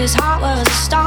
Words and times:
His 0.00 0.14
heart 0.14 0.40
was 0.40 0.66
a 0.66 0.70
star. 0.70 0.99